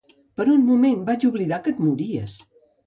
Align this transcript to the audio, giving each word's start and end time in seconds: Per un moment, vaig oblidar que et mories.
Per 0.39 0.47
un 0.53 0.63
moment, 0.71 1.03
vaig 1.11 1.29
oblidar 1.31 1.63
que 1.69 1.77
et 1.77 1.87
mories. 1.91 2.45